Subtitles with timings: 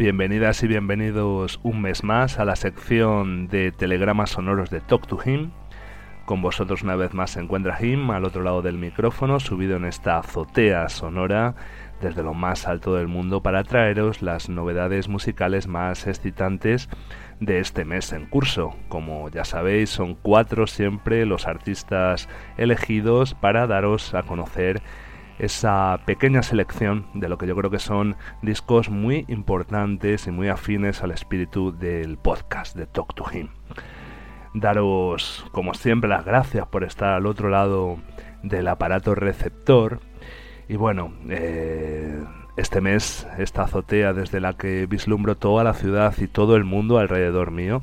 [0.00, 5.18] Bienvenidas y bienvenidos un mes más a la sección de telegramas sonoros de Talk to
[5.22, 5.50] Him.
[6.24, 9.84] Con vosotros una vez más se encuentra Him al otro lado del micrófono, subido en
[9.84, 11.54] esta azotea sonora
[12.00, 16.88] desde lo más alto del mundo para traeros las novedades musicales más excitantes
[17.38, 18.74] de este mes en curso.
[18.88, 24.80] Como ya sabéis, son cuatro siempre los artistas elegidos para daros a conocer
[25.40, 30.48] esa pequeña selección de lo que yo creo que son discos muy importantes y muy
[30.48, 33.48] afines al espíritu del podcast de Talk to Him.
[34.52, 37.98] Daros, como siempre, las gracias por estar al otro lado
[38.42, 40.00] del aparato receptor.
[40.68, 42.22] Y bueno, eh,
[42.58, 46.98] este mes, esta azotea desde la que vislumbro toda la ciudad y todo el mundo
[46.98, 47.82] alrededor mío,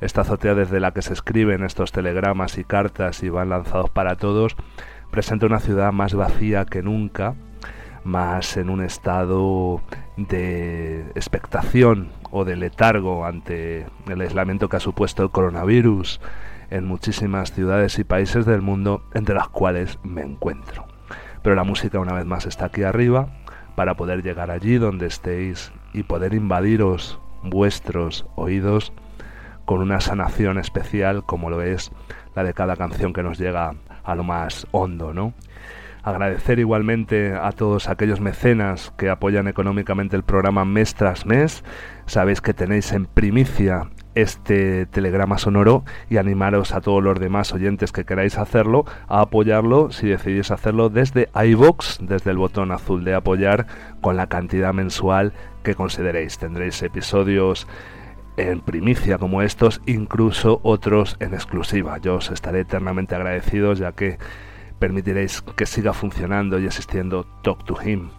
[0.00, 4.16] esta azotea desde la que se escriben estos telegramas y cartas y van lanzados para
[4.16, 4.56] todos,
[5.14, 7.36] presenta una ciudad más vacía que nunca,
[8.02, 9.80] más en un estado
[10.16, 16.20] de expectación o de letargo ante el aislamiento que ha supuesto el coronavirus
[16.70, 20.84] en muchísimas ciudades y países del mundo entre las cuales me encuentro.
[21.42, 23.28] Pero la música una vez más está aquí arriba
[23.76, 28.92] para poder llegar allí donde estéis y poder invadiros vuestros oídos
[29.64, 31.92] con una sanación especial como lo es
[32.34, 35.34] la de cada canción que nos llega a lo más hondo, ¿no?
[36.02, 41.64] Agradecer igualmente a todos aquellos mecenas que apoyan económicamente el programa mes tras mes.
[42.04, 47.90] Sabéis que tenéis en primicia este telegrama sonoro y animaros a todos los demás oyentes
[47.90, 53.14] que queráis hacerlo a apoyarlo si decidís hacerlo desde iVox, desde el botón azul de
[53.14, 53.66] apoyar
[54.02, 55.32] con la cantidad mensual
[55.62, 56.38] que consideréis.
[56.38, 57.66] Tendréis episodios
[58.36, 61.98] en primicia como estos, incluso otros en exclusiva.
[61.98, 64.18] Yo os estaré eternamente agradecidos ya que
[64.78, 68.10] permitiréis que siga funcionando y existiendo Talk to Him.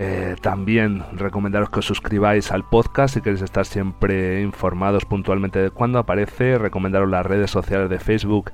[0.00, 5.70] Eh, también recomendaros que os suscribáis al podcast si queréis estar siempre informados puntualmente de
[5.70, 6.56] cuando aparece.
[6.58, 8.52] Recomendaros las redes sociales de Facebook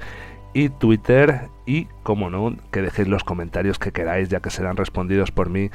[0.55, 1.51] y Twitter.
[1.67, 5.71] Y, como no, que dejéis los comentarios que queráis, ya que serán respondidos por mí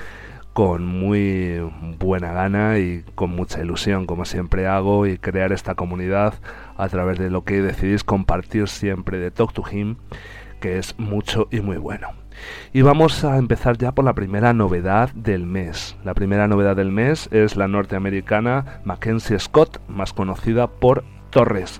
[0.59, 1.57] con muy
[1.99, 6.33] buena gana y con mucha ilusión, como siempre hago, y crear esta comunidad
[6.75, 9.95] a través de lo que decidís compartir siempre de Talk to Him,
[10.59, 12.09] que es mucho y muy bueno.
[12.73, 15.95] Y vamos a empezar ya por la primera novedad del mes.
[16.03, 21.79] La primera novedad del mes es la norteamericana Mackenzie Scott, más conocida por Torres,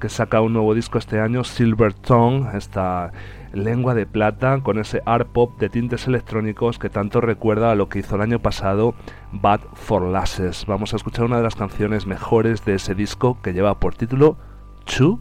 [0.00, 3.12] que saca un nuevo disco este año, Silver Tongue, esta
[3.52, 7.88] Lengua de Plata con ese art pop de tintes electrónicos que tanto recuerda a lo
[7.88, 8.94] que hizo el año pasado
[9.32, 10.66] Bad for Lasses.
[10.66, 14.36] Vamos a escuchar una de las canciones mejores de ese disco que lleva por título
[14.84, 15.20] Two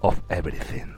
[0.00, 0.97] of Everything.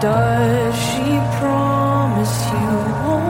[0.00, 3.29] Does she promise you?